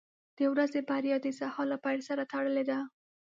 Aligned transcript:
•د 0.37 0.39
ورځې 0.51 0.79
بریا 0.89 1.17
د 1.21 1.27
سهار 1.39 1.65
له 1.71 1.77
پیل 1.85 1.99
سره 2.09 2.23
تړلې 2.31 2.63
ده. 2.69 2.79